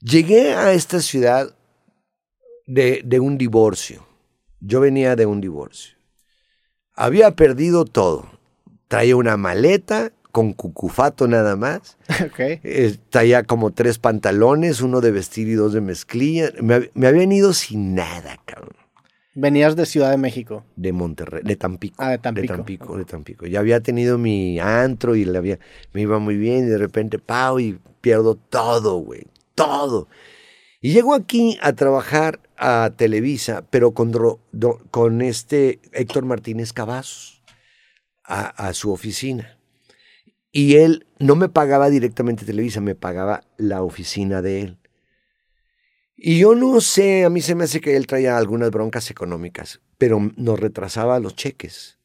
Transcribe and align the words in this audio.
Llegué 0.00 0.54
a 0.54 0.72
esta 0.72 1.00
ciudad 1.00 1.54
de, 2.66 3.02
de 3.04 3.20
un 3.20 3.36
divorcio. 3.36 4.06
Yo 4.60 4.80
venía 4.80 5.16
de 5.16 5.26
un 5.26 5.40
divorcio. 5.40 5.96
Había 6.94 7.32
perdido 7.32 7.84
todo. 7.84 8.30
Traía 8.88 9.16
una 9.16 9.36
maleta 9.36 10.12
con 10.30 10.52
cucufato 10.52 11.26
nada 11.26 11.56
más. 11.56 11.96
Ok. 12.24 12.38
Eh, 12.40 12.96
traía 13.10 13.44
como 13.44 13.72
tres 13.72 13.98
pantalones, 13.98 14.80
uno 14.80 15.00
de 15.00 15.10
vestir 15.10 15.48
y 15.48 15.54
dos 15.54 15.72
de 15.72 15.80
mezclilla. 15.80 16.50
Me, 16.60 16.90
me 16.94 17.06
habían 17.06 17.30
ido 17.32 17.52
sin 17.52 17.94
nada, 17.94 18.38
cabrón. 18.44 18.76
Venías 19.34 19.76
de 19.76 19.86
Ciudad 19.86 20.10
de 20.10 20.16
México. 20.16 20.64
De 20.74 20.92
Monterrey, 20.92 21.42
de 21.44 21.54
Tampico. 21.54 21.96
Ah, 21.98 22.10
de 22.10 22.18
Tampico. 22.18 22.42
De 22.42 22.56
Tampico, 22.56 22.98
de 22.98 23.04
Tampico. 23.04 23.46
Ya 23.46 23.60
había 23.60 23.80
tenido 23.80 24.18
mi 24.18 24.58
antro 24.58 25.14
y 25.14 25.24
le 25.24 25.38
había, 25.38 25.58
me 25.92 26.02
iba 26.02 26.18
muy 26.18 26.36
bien 26.36 26.66
y 26.66 26.70
de 26.70 26.78
repente, 26.78 27.20
pau, 27.20 27.60
y 27.60 27.78
pierdo 28.00 28.34
todo, 28.34 28.96
güey. 28.96 29.26
Todo. 29.58 30.08
Y 30.80 30.92
llego 30.92 31.14
aquí 31.14 31.58
a 31.60 31.72
trabajar 31.72 32.40
a 32.56 32.92
Televisa, 32.96 33.64
pero 33.70 33.92
con, 33.92 34.12
con 34.90 35.22
este 35.22 35.80
Héctor 35.92 36.24
Martínez 36.24 36.72
Cavazos, 36.72 37.42
a, 38.24 38.46
a 38.68 38.72
su 38.74 38.92
oficina. 38.92 39.58
Y 40.52 40.76
él 40.76 41.06
no 41.18 41.34
me 41.34 41.48
pagaba 41.48 41.90
directamente 41.90 42.44
Televisa, 42.44 42.80
me 42.80 42.94
pagaba 42.94 43.42
la 43.56 43.82
oficina 43.82 44.40
de 44.40 44.62
él. 44.62 44.78
Y 46.16 46.38
yo 46.38 46.54
no 46.54 46.80
sé, 46.80 47.24
a 47.24 47.30
mí 47.30 47.40
se 47.40 47.54
me 47.54 47.64
hace 47.64 47.80
que 47.80 47.96
él 47.96 48.06
traía 48.06 48.36
algunas 48.36 48.70
broncas 48.70 49.10
económicas, 49.10 49.80
pero 49.98 50.18
nos 50.36 50.58
retrasaba 50.58 51.20
los 51.20 51.36
cheques. 51.36 51.98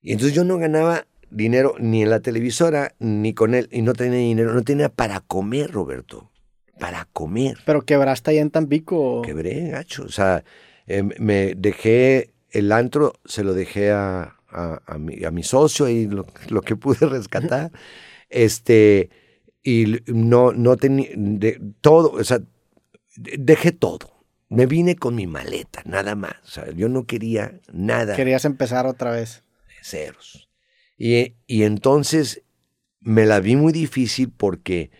Y 0.00 0.12
entonces 0.12 0.34
yo 0.34 0.44
no 0.44 0.56
ganaba 0.56 1.06
dinero 1.30 1.74
ni 1.78 2.02
en 2.02 2.10
la 2.10 2.20
televisora 2.20 2.94
ni 2.98 3.34
con 3.34 3.54
él, 3.54 3.68
y 3.70 3.82
no 3.82 3.92
tenía 3.92 4.18
dinero, 4.18 4.54
no 4.54 4.62
tenía 4.62 4.88
para 4.88 5.20
comer, 5.20 5.70
Roberto, 5.70 6.30
para 6.78 7.06
comer. 7.12 7.58
Pero 7.66 7.82
quebraste 7.82 8.30
ahí 8.32 8.38
en 8.38 8.50
Tampico. 8.50 9.22
Quebré, 9.22 9.68
gacho. 9.70 10.04
O 10.04 10.08
sea, 10.08 10.44
eh, 10.86 11.02
me 11.02 11.54
dejé 11.54 12.32
el 12.50 12.72
antro, 12.72 13.14
se 13.24 13.44
lo 13.44 13.52
dejé 13.54 13.90
a, 13.90 14.36
a, 14.48 14.80
a 14.86 14.98
mi, 14.98 15.24
a 15.24 15.30
mi 15.30 15.42
socio 15.42 15.88
y 15.88 16.06
lo, 16.06 16.26
lo 16.48 16.62
que 16.62 16.76
pude 16.76 17.06
rescatar. 17.06 17.70
este, 18.30 19.10
y 19.62 20.00
no, 20.06 20.52
no 20.52 20.76
tenía, 20.76 21.08
todo, 21.80 22.12
o 22.12 22.24
sea, 22.24 22.38
de- 22.38 23.36
dejé 23.38 23.72
todo. 23.72 24.24
Me 24.50 24.64
vine 24.64 24.96
con 24.96 25.14
mi 25.14 25.26
maleta, 25.26 25.82
nada 25.84 26.14
más. 26.14 26.36
O 26.44 26.48
sea, 26.48 26.70
yo 26.72 26.88
no 26.88 27.04
quería 27.04 27.60
nada 27.70 28.16
Querías 28.16 28.46
empezar 28.46 28.86
otra 28.86 29.10
vez. 29.10 29.42
ceros. 29.82 30.48
Y, 30.96 31.34
y 31.46 31.64
entonces 31.64 32.42
me 33.00 33.26
la 33.26 33.40
vi 33.40 33.56
muy 33.56 33.72
difícil 33.74 34.32
porque 34.34 34.90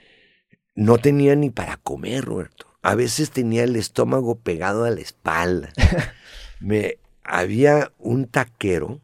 no 0.78 0.98
tenía 0.98 1.34
ni 1.34 1.50
para 1.50 1.76
comer, 1.76 2.24
Roberto. 2.24 2.66
A 2.82 2.94
veces 2.94 3.32
tenía 3.32 3.64
el 3.64 3.74
estómago 3.74 4.38
pegado 4.38 4.84
a 4.84 4.90
la 4.90 5.00
espalda. 5.00 5.72
me 6.60 6.98
había 7.24 7.90
un 7.98 8.28
taquero. 8.28 9.00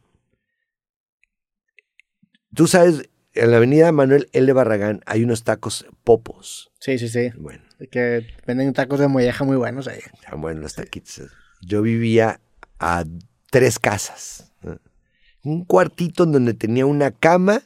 Tú 2.54 2.68
sabes, 2.68 3.10
en 3.32 3.50
la 3.50 3.56
avenida 3.56 3.90
Manuel 3.90 4.28
L. 4.32 4.52
Barragán 4.52 5.00
hay 5.04 5.24
unos 5.24 5.42
tacos 5.42 5.84
popos. 6.04 6.70
Sí, 6.78 6.96
sí, 6.96 7.08
sí. 7.08 7.32
Bueno, 7.36 7.64
Que 7.90 8.24
venden 8.46 8.72
tacos 8.72 9.00
de 9.00 9.08
molleja 9.08 9.42
muy 9.42 9.56
buenos 9.56 9.88
ahí. 9.88 9.98
están 9.98 10.40
buenos 10.40 10.62
los 10.62 10.74
taquitos. 10.76 11.22
Yo 11.60 11.82
vivía 11.82 12.40
a 12.78 13.04
tres 13.50 13.80
casas. 13.80 14.52
Un 15.42 15.64
cuartito 15.64 16.22
en 16.22 16.30
donde 16.30 16.54
tenía 16.54 16.86
una 16.86 17.10
cama, 17.10 17.62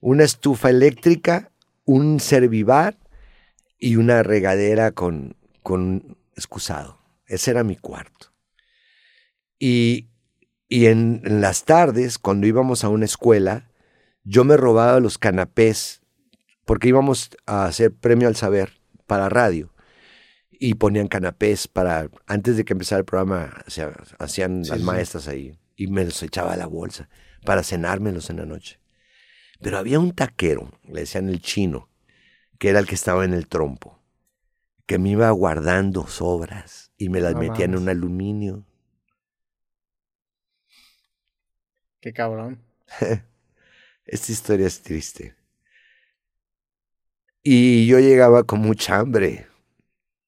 una 0.00 0.24
estufa 0.24 0.70
eléctrica, 0.70 1.50
un 1.84 2.18
servivar 2.18 2.96
y 3.78 3.96
una 3.96 4.22
regadera 4.22 4.92
con, 4.92 5.36
con 5.62 6.16
excusado. 6.34 7.00
Ese 7.26 7.50
era 7.50 7.64
mi 7.64 7.76
cuarto. 7.76 8.32
Y, 9.58 10.10
y 10.68 10.86
en, 10.86 11.22
en 11.24 11.40
las 11.40 11.64
tardes, 11.64 12.18
cuando 12.18 12.46
íbamos 12.46 12.84
a 12.84 12.88
una 12.88 13.04
escuela, 13.04 13.70
yo 14.22 14.44
me 14.44 14.56
robaba 14.56 15.00
los 15.00 15.18
canapés, 15.18 16.02
porque 16.64 16.88
íbamos 16.88 17.30
a 17.46 17.64
hacer 17.66 17.92
premio 17.94 18.28
al 18.28 18.36
saber 18.36 18.80
para 19.06 19.28
radio 19.28 19.72
y 20.50 20.74
ponían 20.74 21.08
canapés 21.08 21.68
para, 21.68 22.08
antes 22.26 22.56
de 22.56 22.64
que 22.64 22.72
empezara 22.72 23.00
el 23.00 23.04
programa, 23.04 23.52
hacían 24.18 24.64
Sí, 24.64 24.70
las 24.70 24.78
sí. 24.80 24.84
maestras 24.84 25.28
ahí 25.28 25.58
y 25.76 25.86
me 25.88 26.04
los 26.04 26.22
echaba 26.22 26.54
a 26.54 26.56
la 26.56 26.66
bolsa 26.66 27.08
para 27.44 27.62
cenármelos 27.62 28.30
en 28.30 28.38
la 28.38 28.46
noche. 28.46 28.80
Pero 29.60 29.78
había 29.78 30.00
un 30.00 30.12
taquero, 30.12 30.72
le 30.88 31.00
decían 31.00 31.28
el 31.28 31.40
chino, 31.40 31.88
que 32.58 32.70
era 32.70 32.78
el 32.78 32.86
que 32.86 32.94
estaba 32.94 33.24
en 33.24 33.34
el 33.34 33.48
trompo, 33.48 34.00
que 34.86 34.98
me 34.98 35.10
iba 35.10 35.30
guardando 35.30 36.06
sobras 36.06 36.92
y 36.96 37.08
me 37.08 37.20
las 37.20 37.34
No 37.34 37.40
metía 37.40 37.64
en 37.64 37.76
un 37.76 37.88
aluminio. 37.88 38.64
Qué 42.00 42.12
cabrón. 42.12 42.62
Esta 44.06 44.32
historia 44.32 44.66
es 44.66 44.82
triste. 44.82 45.34
Y 47.42 47.86
yo 47.86 47.98
llegaba 47.98 48.44
con 48.44 48.60
mucha 48.60 48.98
hambre. 48.98 49.46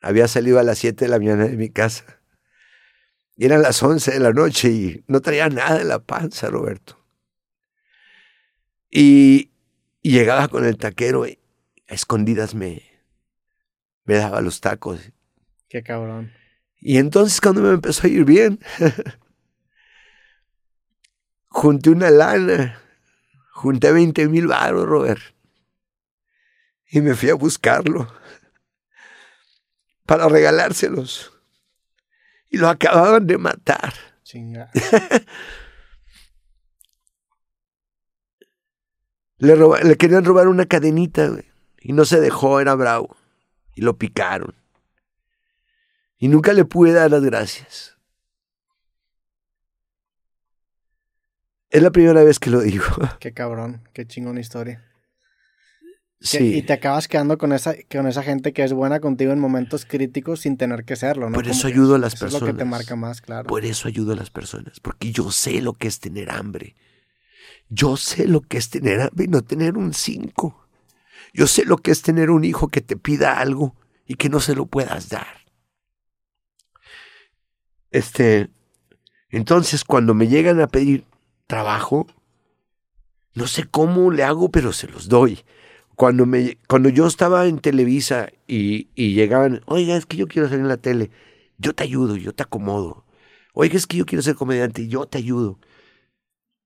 Había 0.01 0.29
salido 0.29 0.59
a 0.59 0.63
las 0.63 0.79
7 0.79 1.05
de 1.05 1.11
la 1.11 1.19
mañana 1.19 1.47
de 1.47 1.57
mi 1.57 1.69
casa. 1.69 2.05
Y 3.37 3.45
eran 3.47 3.63
las 3.63 3.83
11 3.83 4.13
de 4.13 4.21
la 4.21 4.33
noche 4.33 4.69
y 4.69 5.05
no 5.07 5.21
traía 5.21 5.49
nada 5.49 5.81
en 5.81 5.89
la 5.89 6.01
panza, 6.01 6.49
Roberto. 6.49 6.99
Y, 8.91 9.51
y 10.03 10.11
llegaba 10.13 10.49
con 10.49 10.65
el 10.65 10.77
taquero 10.77 11.27
y 11.27 11.39
a 11.89 11.95
escondidas 11.95 12.55
me, 12.55 12.83
me 14.05 14.15
daba 14.17 14.41
los 14.41 14.61
tacos. 14.61 15.01
Qué 15.69 15.83
cabrón. 15.83 16.33
Y 16.81 16.99
entonces 16.99 17.41
cuando 17.41 17.63
me 17.63 17.71
empezó 17.71 18.07
a 18.07 18.11
ir 18.11 18.25
bien, 18.25 18.61
junté 21.49 21.91
una 21.91 22.11
lana, 22.11 22.81
junté 23.53 23.93
20 23.93 24.29
mil 24.29 24.47
baros, 24.47 24.87
Robert. 24.87 25.21
Y 26.91 27.01
me 27.01 27.15
fui 27.15 27.29
a 27.31 27.35
buscarlo 27.35 28.11
para 30.07 30.29
regalárselos. 30.29 31.33
Y 32.49 32.57
lo 32.57 32.69
acababan 32.69 33.27
de 33.27 33.37
matar. 33.37 33.93
Chinga. 34.23 34.71
Le, 39.39 39.55
roba- 39.55 39.81
le 39.83 39.97
querían 39.97 40.25
robar 40.25 40.49
una 40.49 40.67
cadenita, 40.67 41.29
güey. 41.29 41.48
Y 41.89 41.95
no 41.95 42.05
se 42.05 42.21
dejó, 42.21 42.61
era 42.61 42.75
bravo. 42.75 43.17
Y 43.75 43.81
lo 43.81 43.97
picaron. 43.97 44.55
Y 46.19 46.29
nunca 46.29 46.53
le 46.53 46.67
pude 46.67 46.93
dar 46.93 47.11
las 47.11 47.23
gracias. 47.25 47.97
Es 51.71 51.81
la 51.81 51.91
primera 51.91 52.23
vez 52.23 52.39
que 52.39 52.51
lo 52.51 52.61
digo. 52.61 52.85
Qué 53.21 53.33
cabrón. 53.33 53.89
Qué 53.95 54.07
chingona 54.07 54.39
historia. 54.39 54.85
Sí. 56.21 56.57
Y 56.59 56.63
te 56.63 56.75
acabas 56.75 57.09
quedando 57.09 57.39
con 57.39 57.55
esa, 57.55 57.75
con 57.91 58.07
esa 58.07 58.23
gente 58.23 58.53
que 58.53 58.65
es 58.65 58.75
buena 58.75 59.01
contigo 59.01 59.33
en 59.33 59.39
momentos 59.39 59.87
críticos 59.87 60.41
sin 60.41 60.59
tener 60.59 60.85
que 60.85 60.95
serlo, 60.95 61.31
¿no? 61.31 61.35
Por 61.37 61.45
Como 61.45 61.55
eso 61.55 61.69
que 61.69 61.73
ayudo 61.73 61.95
a 61.95 61.99
las 61.99 62.13
eso 62.13 62.27
Es 62.27 62.33
lo 62.35 62.41
que 62.41 62.47
te 62.47 62.53
personas. 62.53 62.71
marca 62.71 62.97
más, 62.97 63.23
claro. 63.23 63.47
Por 63.47 63.65
eso 63.65 63.89
ayudo 63.89 64.13
a 64.13 64.17
las 64.17 64.29
personas. 64.29 64.79
Porque 64.81 65.11
yo 65.11 65.31
sé 65.31 65.63
lo 65.63 65.73
que 65.73 65.89
es 65.89 66.01
tener 66.01 66.31
hambre. 66.31 66.77
Yo 67.71 67.97
sé 67.97 68.29
lo 68.29 68.43
que 68.43 68.59
es 68.59 68.69
tener 68.69 69.01
hambre 69.01 69.25
y 69.25 69.29
no 69.29 69.41
tener 69.41 69.79
un 69.79 69.95
cinco. 69.95 70.58
Yo 71.33 71.47
sé 71.47 71.65
lo 71.65 71.77
que 71.77 71.91
es 71.91 72.03
tener 72.03 72.31
un 72.31 72.45
hijo 72.45 72.69
que 72.69 72.81
te 72.81 72.97
pida 72.97 73.39
algo 73.39 73.75
y 74.07 74.15
que 74.15 74.29
no 74.29 74.41
se 74.41 74.55
lo 74.55 74.67
puedas 74.67 75.09
dar. 75.09 75.47
Este, 77.91 78.51
entonces 79.31 79.85
cuando 79.85 80.15
me 80.15 80.29
llegan 80.29 80.61
a 80.61 80.67
pedir 80.67 81.05
trabajo, 81.47 82.07
no 83.35 83.47
sé 83.47 83.65
cómo 83.65 84.11
le 84.11 84.25
hago, 84.25 84.51
pero 84.51 84.73
se 84.73 84.89
los 84.89 85.09
doy. 85.09 85.45
Cuando, 85.95 86.27
me, 86.27 86.59
cuando 86.69 86.89
yo 86.89 87.07
estaba 87.07 87.47
en 87.47 87.59
Televisa 87.59 88.29
y, 88.47 88.89
llegaban, 88.95 89.63
oiga, 89.67 89.97
es 89.97 90.07
que 90.07 90.17
yo 90.17 90.29
quiero 90.29 90.49
salir 90.49 90.63
en 90.63 90.69
la 90.69 90.77
tele, 90.77 91.11
yo 91.59 91.75
te 91.75 91.83
ayudo, 91.83 92.17
yo 92.17 92.33
te 92.33 92.43
acomodo. 92.43 93.05
Oiga, 93.53 93.77
es 93.77 93.87
que 93.87 93.97
yo 93.97 94.07
quiero 94.07 94.23
ser 94.23 94.37
comediante, 94.37 94.87
yo 94.89 95.07
te 95.07 95.19
ayudo. 95.19 95.59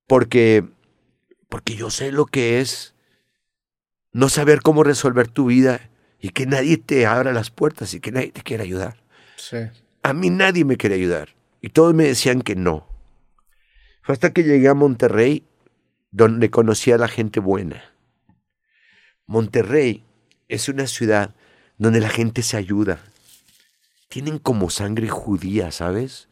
Porque, 0.06 0.64
porque 1.48 1.74
yo 1.74 1.90
sé 1.90 2.12
lo 2.12 2.26
que 2.26 2.60
es 2.60 2.91
no 4.12 4.28
saber 4.28 4.60
cómo 4.62 4.84
resolver 4.84 5.28
tu 5.28 5.46
vida 5.46 5.90
y 6.20 6.30
que 6.30 6.46
nadie 6.46 6.76
te 6.76 7.06
abra 7.06 7.32
las 7.32 7.50
puertas 7.50 7.94
y 7.94 8.00
que 8.00 8.12
nadie 8.12 8.30
te 8.30 8.42
quiera 8.42 8.62
ayudar. 8.62 9.02
Sí. 9.36 9.58
A 10.02 10.12
mí 10.12 10.30
nadie 10.30 10.64
me 10.64 10.76
quería 10.76 10.96
ayudar 10.96 11.30
y 11.60 11.70
todos 11.70 11.94
me 11.94 12.04
decían 12.04 12.42
que 12.42 12.54
no. 12.54 12.86
Fue 14.02 14.12
hasta 14.12 14.32
que 14.32 14.42
llegué 14.42 14.68
a 14.68 14.74
Monterrey 14.74 15.44
donde 16.10 16.50
conocí 16.50 16.92
a 16.92 16.98
la 16.98 17.08
gente 17.08 17.40
buena. 17.40 17.82
Monterrey 19.26 20.04
es 20.48 20.68
una 20.68 20.86
ciudad 20.86 21.34
donde 21.78 22.00
la 22.00 22.10
gente 22.10 22.42
se 22.42 22.56
ayuda. 22.56 23.00
Tienen 24.08 24.38
como 24.38 24.68
sangre 24.70 25.08
judía, 25.08 25.70
¿sabes? 25.70 26.28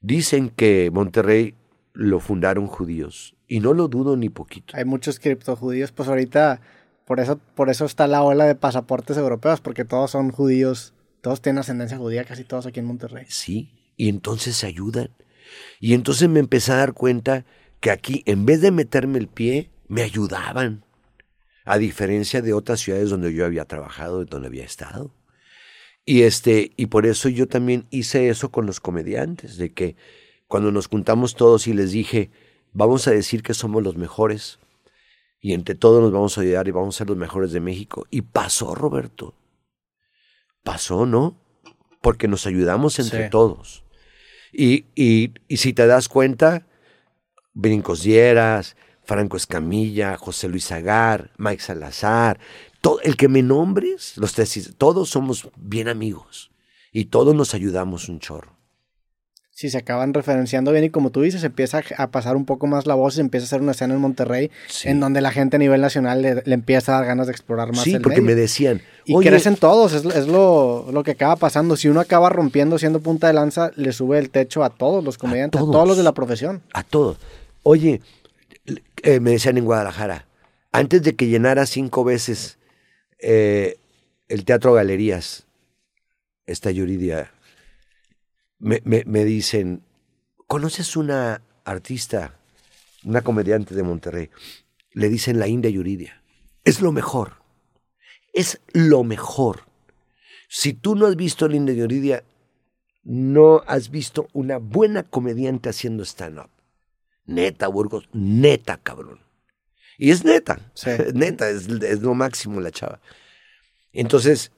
Dicen 0.00 0.50
que 0.50 0.90
Monterrey 0.92 1.54
lo 1.92 2.20
fundaron 2.20 2.66
judíos 2.66 3.36
y 3.46 3.60
no 3.60 3.72
lo 3.74 3.88
dudo 3.88 4.16
ni 4.16 4.28
poquito. 4.28 4.76
Hay 4.76 4.84
muchos 4.84 5.20
criptojudíos. 5.20 5.92
Pues 5.92 6.08
ahorita 6.08 6.60
Por 7.06 7.20
eso, 7.20 7.38
por 7.54 7.70
eso 7.70 7.84
está 7.84 8.08
la 8.08 8.22
ola 8.22 8.46
de 8.46 8.56
pasaportes 8.56 9.16
europeos, 9.16 9.60
porque 9.60 9.84
todos 9.84 10.10
son 10.10 10.32
judíos, 10.32 10.92
todos 11.20 11.40
tienen 11.40 11.60
ascendencia 11.60 11.98
judía, 11.98 12.24
casi 12.24 12.42
todos 12.42 12.66
aquí 12.66 12.80
en 12.80 12.86
Monterrey. 12.86 13.26
Sí, 13.28 13.70
y 13.96 14.08
entonces 14.08 14.56
se 14.56 14.66
ayudan. 14.66 15.10
Y 15.78 15.94
entonces 15.94 16.28
me 16.28 16.40
empecé 16.40 16.72
a 16.72 16.76
dar 16.76 16.94
cuenta 16.94 17.44
que 17.78 17.92
aquí, 17.92 18.24
en 18.26 18.44
vez 18.44 18.60
de 18.60 18.72
meterme 18.72 19.18
el 19.18 19.28
pie, 19.28 19.70
me 19.86 20.02
ayudaban. 20.02 20.84
A 21.64 21.78
diferencia 21.78 22.42
de 22.42 22.52
otras 22.52 22.80
ciudades 22.80 23.10
donde 23.10 23.32
yo 23.32 23.44
había 23.44 23.64
trabajado, 23.64 24.24
donde 24.24 24.48
había 24.48 24.64
estado. 24.64 25.14
Y 26.04 26.22
este, 26.22 26.72
y 26.76 26.86
por 26.86 27.06
eso 27.06 27.28
yo 27.28 27.46
también 27.46 27.86
hice 27.90 28.28
eso 28.28 28.50
con 28.50 28.66
los 28.66 28.80
comediantes, 28.80 29.56
de 29.58 29.72
que 29.72 29.96
cuando 30.48 30.72
nos 30.72 30.88
juntamos 30.88 31.34
todos 31.34 31.66
y 31.68 31.72
les 31.72 31.92
dije, 31.92 32.30
vamos 32.72 33.06
a 33.08 33.12
decir 33.12 33.42
que 33.42 33.54
somos 33.54 33.82
los 33.82 33.96
mejores, 33.96 34.60
y 35.46 35.52
entre 35.52 35.76
todos 35.76 36.02
nos 36.02 36.10
vamos 36.10 36.36
a 36.36 36.40
ayudar 36.40 36.66
y 36.66 36.72
vamos 36.72 36.96
a 36.96 36.98
ser 36.98 37.06
los 37.06 37.16
mejores 37.16 37.52
de 37.52 37.60
México. 37.60 38.04
Y 38.10 38.22
pasó, 38.22 38.74
Roberto. 38.74 39.32
Pasó, 40.64 41.06
¿no? 41.06 41.38
Porque 42.00 42.26
nos 42.26 42.48
ayudamos 42.48 42.98
entre 42.98 43.26
Sí. 43.26 43.30
todos. 43.30 43.84
Y, 44.52 44.86
y, 44.96 45.34
y 45.46 45.58
si 45.58 45.72
te 45.72 45.86
das 45.86 46.08
cuenta, 46.08 46.66
Brincos 47.54 48.02
Dieras, 48.02 48.76
Franco 49.04 49.36
Escamilla, 49.36 50.16
José 50.16 50.48
Luis 50.48 50.72
Agar, 50.72 51.30
Mike 51.38 51.62
Salazar, 51.62 52.40
todo, 52.80 53.00
el 53.02 53.16
que 53.16 53.28
me 53.28 53.42
nombres, 53.44 54.16
los 54.16 54.34
tesis, 54.34 54.74
todos 54.76 55.10
somos 55.10 55.48
bien 55.56 55.86
amigos 55.86 56.50
y 56.90 57.04
todos 57.04 57.36
nos 57.36 57.54
ayudamos 57.54 58.08
un 58.08 58.18
chorro. 58.18 58.55
Si 59.58 59.70
se 59.70 59.78
acaban 59.78 60.12
referenciando 60.12 60.70
bien 60.70 60.84
y 60.84 60.90
como 60.90 61.08
tú 61.08 61.22
dices, 61.22 61.42
empieza 61.42 61.80
a 61.96 62.10
pasar 62.10 62.36
un 62.36 62.44
poco 62.44 62.66
más 62.66 62.84
la 62.84 62.94
voz, 62.94 63.14
se 63.14 63.22
empieza 63.22 63.44
a 63.44 63.46
hacer 63.46 63.62
una 63.62 63.72
escena 63.72 63.94
en 63.94 64.00
Monterrey 64.02 64.50
Sí. 64.68 64.86
en 64.90 65.00
donde 65.00 65.22
la 65.22 65.30
gente 65.32 65.56
a 65.56 65.58
nivel 65.58 65.80
nacional 65.80 66.20
le, 66.20 66.42
le 66.44 66.52
empieza 66.54 66.92
a 66.92 66.98
dar 66.98 67.06
ganas 67.06 67.26
de 67.26 67.32
explorar 67.32 67.68
más 67.72 67.80
Sí, 67.80 67.94
el 67.94 68.02
porque 68.02 68.20
medio. 68.20 68.34
me 68.36 68.40
decían, 68.42 68.82
Y 69.06 69.14
"Oye, 69.14 69.30
crecen 69.30 69.56
todos, 69.56 69.94
es, 69.94 70.04
es 70.04 70.26
lo, 70.28 70.92
lo 70.92 71.02
que 71.02 71.12
acaba 71.12 71.36
pasando. 71.36 71.74
Si 71.78 71.88
uno 71.88 72.00
acaba 72.00 72.28
rompiendo 72.28 72.78
siendo 72.78 73.00
punta 73.00 73.28
de 73.28 73.32
lanza, 73.32 73.70
le 73.76 73.92
sube 73.94 74.18
el 74.18 74.28
techo 74.28 74.62
a 74.62 74.68
todos 74.68 75.02
los 75.02 75.16
comediantes, 75.16 75.58
a 75.58 75.62
todos, 75.62 75.72
todos. 75.72 75.88
los 75.88 75.96
de 75.96 76.02
la 76.02 76.12
profesión. 76.12 76.60
a 76.74 76.82
todos. 76.82 77.16
Oye, 77.62 78.02
eh, 79.04 79.20
me 79.20 79.30
decían 79.30 79.56
en 79.56 79.64
Guadalajara, 79.64 80.26
antes 80.70 81.02
de 81.02 81.16
que 81.16 81.28
llenara 81.28 81.64
cinco 81.64 82.04
veces 82.04 82.58
eh, 83.20 83.78
el 84.28 84.44
Teatro 84.44 84.74
Galerías, 84.74 85.46
esta 86.44 86.70
Yuridia, 86.70 87.30
me, 88.66 88.82
me- 88.84 89.04
me 89.06 89.24
dicen, 89.24 89.82
¿conoces 90.48 90.96
una 90.96 91.40
artista, 91.64 92.38
una 93.04 93.22
comediante 93.22 93.74
de 93.74 93.82
Monterrey? 93.84 94.30
Le 94.92 95.08
dicen 95.08 95.38
la 95.38 95.46
India 95.46 95.70
Yuridia. 95.70 96.22
Es 96.64 96.80
lo 96.80 96.90
mejor. 96.90 97.34
Es 98.32 98.60
lo 98.72 99.04
mejor. 99.04 99.60
Si 100.48 100.72
tú 100.72 100.96
no 100.96 101.06
has 101.06 101.14
visto 101.16 101.46
la 101.48 101.56
India 101.56 101.74
Yuridia, 101.74 102.24
no 103.04 103.62
has 103.68 103.90
visto 103.90 104.26
una 104.32 104.58
buena 104.58 105.04
comediante 105.04 105.68
haciendo 105.68 106.04
stand-up. 106.04 106.50
Neta, 107.24 107.68
Burgos, 107.68 108.08
neta, 108.12 108.78
cabrón. 108.78 109.20
Y 109.96 110.10
es 110.10 110.24
neta, 110.24 110.72
Sí. 110.74 110.90
neta, 111.14 111.48
es, 111.50 111.68
es 111.68 112.00
lo 112.02 112.14
máximo 112.14 112.60
la 112.60 112.72
chava. 112.72 113.00
Entonces, 113.92 114.50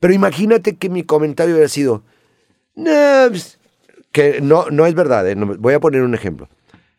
pero 0.00 0.14
imagínate 0.14 0.76
que 0.76 0.88
mi 0.88 1.02
comentario 1.04 1.54
hubiera 1.54 1.68
sido, 1.68 2.04
no, 2.74 3.28
pues, 3.28 3.58
que 4.10 4.40
no, 4.40 4.70
no 4.70 4.86
es 4.86 4.94
verdad, 4.94 5.28
eh, 5.28 5.34
no, 5.34 5.56
voy 5.56 5.74
a 5.74 5.80
poner 5.80 6.02
un 6.02 6.14
ejemplo. 6.14 6.48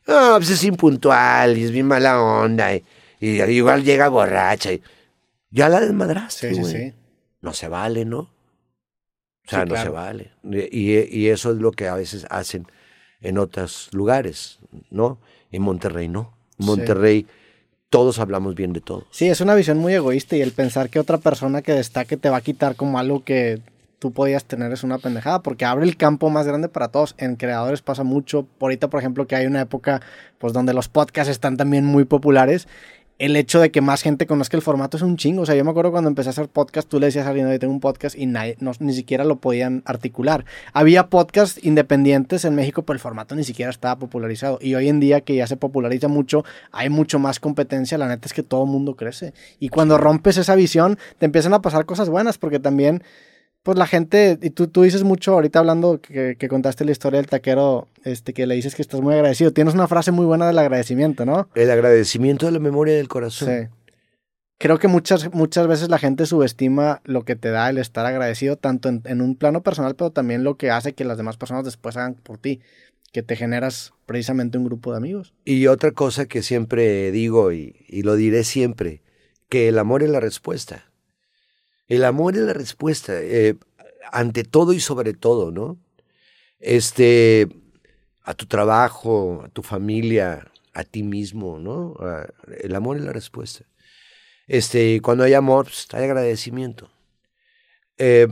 No, 0.07 0.35
pues 0.37 0.49
es 0.49 0.63
impuntual 0.63 1.57
y 1.57 1.63
es 1.63 1.71
bien 1.71 1.87
mala 1.87 2.21
onda 2.21 2.75
y, 2.75 2.83
y 3.19 3.41
igual 3.41 3.83
llega 3.83 4.09
borracha. 4.09 4.73
Y, 4.73 4.81
ya 5.49 5.69
la 5.69 5.79
desmadraste, 5.79 6.53
Sí, 6.53 6.63
sí, 6.63 6.71
sí. 6.71 6.93
No 7.41 7.53
se 7.53 7.67
vale, 7.67 8.05
¿no? 8.05 8.19
O 8.19 8.29
sea, 9.49 9.63
Sí, 9.63 9.69
no 9.69 9.81
se 9.81 9.89
vale. 9.89 10.31
Y, 10.43 10.97
y 11.17 11.29
eso 11.29 11.51
es 11.51 11.57
lo 11.57 11.71
que 11.71 11.87
a 11.87 11.95
veces 11.95 12.25
hacen 12.29 12.67
en 13.21 13.37
otros 13.37 13.89
lugares, 13.93 14.59
¿no? 14.89 15.19
En 15.51 15.61
Monterrey 15.61 16.07
no. 16.07 16.35
En. 16.59 16.65
Monterrey 16.65 17.27
todos 17.89 18.17
hablamos 18.17 18.55
bien 18.55 18.73
de 18.73 18.81
todos. 18.81 19.05
Sí, 19.11 19.27
es 19.27 19.39
una 19.39 19.53
visión 19.53 19.77
muy 19.77 19.93
egoísta 19.93 20.35
y 20.35 20.41
el 20.41 20.51
pensar 20.51 20.89
que 20.89 20.99
otra 20.99 21.19
persona 21.19 21.61
que 21.61 21.73
destaque 21.73 22.17
te 22.17 22.29
va 22.29 22.37
a 22.37 22.41
quitar 22.41 22.75
como 22.75 22.97
algo 22.97 23.23
que 23.23 23.61
tú 24.03 24.11
podías 24.11 24.44
tener 24.44 24.73
es 24.73 24.83
una 24.83 24.97
pendejada, 24.97 25.41
porque 25.41 25.63
abre 25.63 25.85
el 25.85 25.95
campo 25.95 26.29
más 26.29 26.45
grande 26.45 26.67
para 26.67 26.89
todos. 26.89 27.15
En 27.17 27.38
creadores 27.38 27.81
pasa 27.81 28.03
mucho. 28.03 28.45
Ahorita, 28.59 28.89
por 28.89 29.00
ejemplo, 29.00 29.27
que 29.27 29.38
hay 29.38 29.45
una 29.45 29.61
época 29.61 30.01
pues 30.39 30.51
donde 30.51 30.73
los 30.73 30.89
podcasts 30.89 31.31
están 31.31 31.55
también 31.55 31.85
muy 31.85 32.03
populares. 32.03 32.67
El 33.19 33.35
hecho 33.38 33.61
de 33.61 33.71
que 33.71 33.79
más 33.79 34.01
gente 34.01 34.25
conozca 34.27 34.57
el 34.57 34.63
formato 34.63 34.97
es 34.97 35.03
un 35.03 35.15
chingo. 35.15 35.44
O 35.44 35.45
sea, 35.45 35.55
yo 35.55 35.63
me 35.63 35.69
acuerdo 35.71 35.91
cuando 35.91 36.09
empecé 36.09 36.27
a 36.29 36.31
hacer 36.31 36.50
podcast, 36.50 36.89
tú 36.89 37.00
le 37.00 37.05
decías 37.05 37.25
a 37.25 37.29
alguien, 37.29 37.47
oye, 37.47 37.59
tengo 37.59 37.71
un 37.71 37.79
podcast 37.79 38.17
y 38.17 38.25
nadie, 38.25 38.57
no- 38.59 38.73
ni 38.79 38.91
siquiera 38.94 39.23
lo 39.23 39.38
podían 39.38 39.83
articular. 39.85 40.44
Había 40.73 41.07
podcasts 41.09 41.63
independientes 41.63 42.44
en 42.44 42.55
México, 42.55 42.81
pero 42.83 42.95
el 42.95 43.00
formato 43.00 43.35
ni 43.35 43.45
siquiera 43.45 43.69
estaba 43.69 43.97
popularizado. 44.00 44.57
Y 44.59 44.75
hoy 44.75 44.89
en 44.89 45.00
día 45.00 45.21
que 45.21 45.35
ya 45.35 45.47
se 45.47 45.55
populariza 45.55 46.09
mucho, 46.09 46.44
hay 46.73 46.89
mucho 46.89 47.19
más 47.19 47.39
competencia. 47.39 47.97
La 47.97 48.09
neta 48.09 48.25
es 48.25 48.33
que 48.33 48.44
todo 48.44 48.63
el 48.65 48.69
mundo 48.69 48.95
crece. 48.97 49.33
Y 49.59 49.69
cuando 49.69 49.97
rompes 49.97 50.38
esa 50.38 50.55
visión, 50.55 50.97
te 51.19 51.25
empiezan 51.27 51.53
a 51.53 51.61
pasar 51.61 51.85
cosas 51.85 52.09
buenas, 52.09 52.38
porque 52.39 52.59
también, 52.59 53.03
pues 53.63 53.77
la 53.77 53.88
gente, 53.88 54.38
y 54.42 54.50
tú, 54.50 54.68
tú 54.68 54.83
dices 54.83 55.04
mucho 55.04 55.33
ahorita 55.33 55.60
hablando 55.60 56.01
que, 56.01 56.36
que 56.38 56.48
contaste 56.50 56.83
la 56.83 56.92
historia 56.92 57.18
del 57.19 57.30
taquero, 57.30 57.88
este, 58.04 58.33
que 58.33 58.45
le 58.45 58.56
dices 58.56 58.75
que 58.75 58.81
estás 58.81 59.00
muy 59.00 59.13
agradecido. 59.13 59.51
Tienes 59.51 59.74
una 59.74 59.88
frase 59.88 60.12
muy 60.12 60.25
buena 60.25 60.48
del 60.48 60.60
agradecimiento, 60.60 61.25
¿no? 61.25 61.48
El 61.56 61.71
agradecimiento 61.71 62.45
de 62.45 62.51
la 62.51 62.60
memoria 62.60 62.95
del 62.95 63.07
corazón. 63.07 63.50
Sí. 63.50 63.68
Creo 64.60 64.80
que 64.80 64.88
muchas, 64.88 65.33
muchas 65.33 65.68
veces 65.68 65.89
la 65.89 65.98
gente 65.98 66.25
subestima 66.25 67.01
lo 67.06 67.24
que 67.24 67.36
te 67.36 67.50
da 67.50 67.69
el 67.69 67.77
estar 67.77 68.06
agradecido, 68.06 68.57
tanto 68.57 68.89
en, 68.89 69.01
en 69.06 69.21
un 69.21 69.36
plano 69.36 69.63
personal, 69.63 69.95
pero 69.95 70.12
también 70.12 70.44
lo 70.44 70.57
que 70.57 70.69
hace 70.69 70.94
que 70.94 71.06
las 71.06 71.18
demás 71.18 71.38
personas 71.38 71.63
después 71.63 71.95
hagan 71.98 72.15
por 72.15 72.38
ti, 72.38 72.60
que 73.13 73.24
te 73.24 73.36
generas 73.36 73.94
precisamente 74.06 74.57
un 74.57 74.65
grupo 74.65 74.92
de 74.92 74.98
amigos. 74.98 75.33
Y 75.45 75.68
otra 75.68 75.92
cosa 75.92 76.25
que 76.25 76.44
siempre 76.44 77.12
digo 77.12 77.54
y, 77.54 77.75
y 77.88 78.04
lo 78.04 78.15
diré 78.15 78.44
siempre, 78.44 79.01
que 79.48 79.69
el 79.69 79.80
amor 79.80 80.04
es 80.04 80.10
la 80.10 80.19
respuesta. 80.19 80.92
El 81.93 82.05
amor 82.05 82.35
es 82.35 82.41
la 82.41 82.53
respuesta, 82.53 83.13
eh, 83.21 83.55
ante 84.11 84.43
todo 84.43 84.73
y 84.73 84.79
sobre 84.79 85.13
todo, 85.13 85.51
¿no? 85.51 85.77
Este, 86.59 87.47
a 88.23 88.33
tu 88.33 88.47
trabajo, 88.47 89.43
a 89.45 89.49
tu 89.49 89.61
familia, 89.61 90.51
a 90.73 90.83
ti 90.85 91.03
mismo, 91.03 91.59
¿no? 91.59 91.95
El 92.61 92.75
amor 92.75 92.97
es 92.97 93.03
la 93.03 93.13
respuesta. 93.13 93.65
Este, 94.47 95.01
cuando 95.01 95.23
hay 95.23 95.35
amor, 95.35 95.65
pues, 95.65 95.87
hay 95.91 96.05
agradecimiento. 96.05 96.89
Eh, 97.99 98.27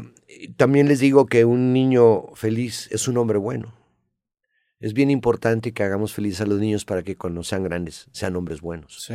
también 0.57 0.87
les 0.87 0.99
digo 0.99 1.27
que 1.27 1.45
un 1.45 1.71
niño 1.71 2.33
feliz 2.33 2.89
es 2.91 3.07
un 3.07 3.17
hombre 3.17 3.37
bueno. 3.37 3.75
Es 4.79 4.93
bien 4.93 5.11
importante 5.11 5.71
que 5.71 5.83
hagamos 5.83 6.13
felices 6.13 6.41
a 6.41 6.47
los 6.47 6.59
niños 6.59 6.83
para 6.83 7.03
que 7.03 7.15
cuando 7.15 7.43
sean 7.43 7.63
grandes 7.63 8.07
sean 8.11 8.35
hombres 8.35 8.59
buenos. 8.59 9.03
Sí. 9.05 9.13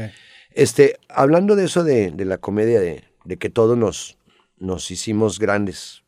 Este, 0.53 1.01
hablando 1.09 1.57
de 1.57 1.65
eso 1.65 1.83
de, 1.83 2.13
de 2.13 2.25
la 2.25 2.39
comedia, 2.39 2.79
de, 2.79 3.03
de 3.25 3.37
que 3.39 3.51
todos 3.51 3.77
nos, 3.77 4.16
nos 4.59 4.91
hicimos 4.91 5.39
grandes 5.39 6.03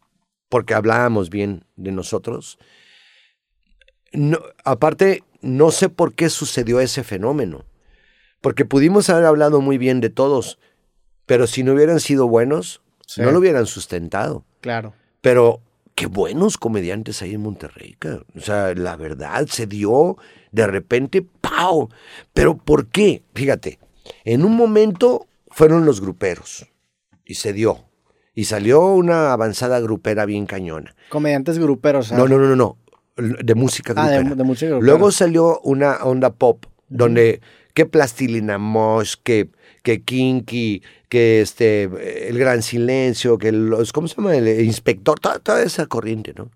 porque 0.49 0.75
hablábamos 0.75 1.28
bien 1.31 1.64
de 1.76 1.93
nosotros, 1.93 2.59
no, 4.12 4.38
aparte, 4.64 5.23
no 5.40 5.71
sé 5.71 5.88
por 5.88 6.14
qué 6.14 6.31
sucedió 6.31 6.81
ese 6.81 7.05
fenómeno. 7.05 7.64
Porque 8.40 8.64
pudimos 8.64 9.11
haber 9.11 9.25
hablado 9.26 9.61
muy 9.61 9.78
bien 9.78 10.00
de 10.00 10.11
todos, 10.11 10.59
pero 11.26 11.47
si 11.47 11.62
no 11.62 11.73
hubieran 11.75 12.00
sido 12.00 12.28
buenos, 12.28 12.81
Sí. 13.07 13.23
no 13.23 13.31
lo 13.33 13.38
hubieran 13.38 13.67
sustentado. 13.67 14.45
Claro. 14.61 14.95
Pero 15.21 15.61
qué 15.95 16.07
buenos 16.07 16.57
comediantes 16.59 17.21
hay 17.23 17.35
en 17.35 17.40
Monterrey, 17.43 17.97
cabrón. 17.99 18.26
O 18.37 18.40
sea, 18.40 18.75
la 18.75 18.97
verdad 18.97 19.47
se 19.47 19.67
dio 19.67 20.17
de 20.52 20.67
repente, 20.67 21.23
¡pau! 21.40 21.88
Pero 22.33 22.57
¿por 22.57 22.88
qué? 22.88 23.23
Fíjate, 23.35 23.78
en 24.25 24.45
un 24.45 24.55
momento 24.57 25.26
fueron 25.49 25.85
los 25.85 26.00
gruperos 26.00 26.67
y 27.25 27.35
se 27.35 27.52
dio. 27.52 27.88
Y 28.38 28.45
salió 28.45 28.87
una 28.92 29.33
avanzada 29.33 29.80
grupera 29.80 30.25
bien 30.25 30.47
cañona. 30.47 30.95
Comediantes 31.09 31.59
gruperos. 31.59 32.07
sea, 32.09 32.16
No, 32.18 32.28
no, 32.28 32.38
no, 32.38 32.47
no, 32.47 32.54
no. 32.54 32.76
De 33.42 33.57
música 33.57 33.95
Ah, 33.97 34.07
grupera. 34.07 34.30
de, 34.30 34.37
de 34.37 34.45
música 34.45 34.68
grupera. 34.71 34.87
Luego 34.92 35.11
salió 35.11 35.59
una 35.62 35.97
onda 36.04 36.30
pop, 36.33 36.64
donde 36.88 37.40
que 37.75 37.85
Plastilina 37.85 38.59
Mosh, 38.59 39.14
que, 39.25 39.49
que 39.83 40.02
Kinky, 40.04 40.83
que 41.09 41.40
este, 41.40 42.28
el 42.28 42.38
Gran 42.38 42.62
Silencio, 42.62 43.38
que 43.38 43.50
los, 43.50 43.92
¿cómo 43.92 44.07
se 44.07 44.14
llama? 44.14 44.37
El 44.37 44.64
inspector, 44.64 45.18
toda, 45.18 45.40
toda 45.40 45.61
esa 45.64 45.87
corriente, 45.87 46.33
¿no? 46.37 46.52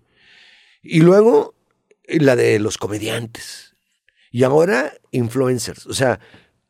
Y 0.81 1.01
luego 1.01 1.53
la 2.07 2.37
de 2.37 2.59
los 2.59 2.77
comediantes. 2.77 3.75
Y 4.31 4.43
ahora 4.43 4.93
influencers, 5.11 5.85
o 5.87 5.93
sea, 5.93 6.21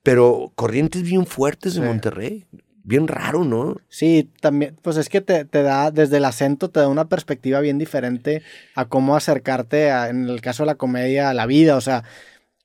pero 0.02 0.52
corrientes 0.56 1.04
bien 1.04 1.28
fuertes 1.28 1.76
de 1.76 1.82
Sí. 1.82 1.88
Monterrey. 1.88 2.46
Bien 2.84 3.08
raro, 3.08 3.46
¿no? 3.46 3.78
Sí, 3.88 4.30
también, 4.42 4.76
pues 4.82 4.98
es 4.98 5.08
que 5.10 5.22
te, 5.22 5.46
te 5.46 5.64
da, 5.64 5.90
desde 5.92 6.18
el 6.18 6.26
acento, 6.26 6.70
te 6.70 6.80
da 6.82 6.88
una 6.90 7.08
perspectiva 7.08 7.60
bien 7.62 7.78
diferente 7.78 8.42
a 8.76 8.86
cómo 8.86 9.16
acercarte, 9.16 9.90
a- 9.92 10.10
en 10.10 10.28
el 10.28 10.42
caso 10.42 10.64
de 10.64 10.68
la 10.68 10.76
comedia, 10.76 11.30
a 11.30 11.34
la 11.34 11.46
vida. 11.46 11.78
O 11.78 11.82
sea, 11.82 12.04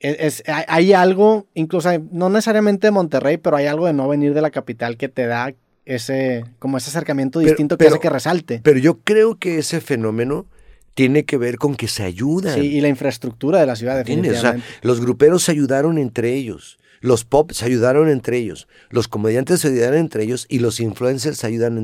es, 0.01 0.43
hay 0.47 0.93
algo, 0.93 1.47
incluso 1.55 1.91
no 2.13 2.31
necesariamente 2.31 2.87
de 2.87 2.91
Monterrey, 2.93 3.37
pero 3.37 3.57
hay 3.57 3.67
algo 3.67 3.87
de 3.87 3.93
no 3.93 4.09
venir 4.09 4.35
de 4.35 4.41
la 4.43 4.51
capital 4.51 4.97
que 4.97 5.09
te 5.09 5.27
da 5.27 5.55
ese, 5.85 6.45
como 6.59 6.77
ese 6.79 6.91
acercamiento 6.91 7.39
distinto 7.41 7.79
que 7.79 7.87
hace 7.87 7.99
que 8.01 8.11
resalte. 8.11 8.61
Pero 8.63 8.79
yo 8.79 8.99
creo 9.01 9.39
que 9.39 9.59
ese 9.59 9.81
fenómeno 9.81 10.47
tiene 10.95 11.25
que 11.25 11.37
ver 11.37 11.57
con 11.59 11.77
que 11.77 11.89
se 11.89 12.03
ayudan. 12.03 12.55
Sí, 12.55 12.61
y 12.77 12.81
la 12.81 12.89
infraestructura 12.89 13.61
de 13.61 13.67
la 13.67 13.77
ciudad, 13.77 13.97
definitivamente. 13.97 14.67
los 14.83 15.01
gruperos 15.01 15.45
se 15.45 15.53
ayudaron 15.53 15.97
entre 15.99 16.35
ellos, 16.35 16.79
los 17.01 17.25
pop 17.25 17.53
se 17.53 17.65
ayudaron 17.65 18.09
entre 18.09 18.39
ellos, 18.39 18.69
los 18.91 19.09
comediantes 19.09 19.61
se 19.61 19.69
ayudaron 19.69 19.99
entre 19.99 20.25
ellos 20.25 20.47
y 20.49 20.59
los 20.59 20.81
influencers 20.81 21.39
se 21.39 21.47
ayudan 21.47 21.77